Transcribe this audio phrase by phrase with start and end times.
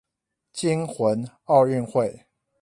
[0.03, 0.03] 驚
[0.83, 2.25] 魂奧運會